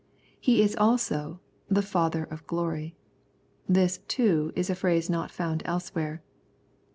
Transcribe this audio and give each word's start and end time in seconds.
He 0.39 0.63
is 0.63 0.75
also'' 0.75 1.41
the 1.77 1.83
Father 1.83 2.23
of 2.23 2.47
Glory." 2.47 2.95
This, 3.69 3.99
too, 4.07 4.51
is 4.55 4.67
a 4.67 4.73
phrase 4.73 5.11
not 5.11 5.29
found 5.29 5.61
elsewhere. 5.63 6.23